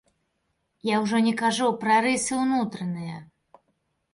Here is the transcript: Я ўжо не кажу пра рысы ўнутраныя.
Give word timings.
Я 0.93 1.01
ўжо 1.03 1.17
не 1.27 1.33
кажу 1.41 1.67
пра 1.83 1.99
рысы 2.07 2.33
ўнутраныя. 2.43 3.17